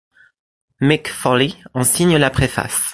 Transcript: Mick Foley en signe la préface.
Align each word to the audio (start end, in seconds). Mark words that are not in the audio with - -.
Mick 0.79 1.09
Foley 1.11 1.53
en 1.75 1.83
signe 1.83 2.17
la 2.17 2.31
préface. 2.31 2.89